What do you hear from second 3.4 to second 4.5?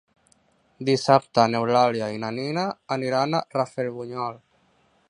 Rafelbunyol.